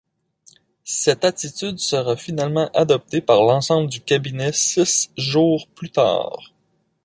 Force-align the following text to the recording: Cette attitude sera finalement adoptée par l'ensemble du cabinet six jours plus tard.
Cette 0.83 1.23
attitude 1.25 1.77
sera 1.77 2.17
finalement 2.17 2.71
adoptée 2.73 3.21
par 3.21 3.43
l'ensemble 3.43 3.87
du 3.87 4.01
cabinet 4.01 4.51
six 4.51 5.11
jours 5.15 5.67
plus 5.75 5.91
tard. 5.91 6.55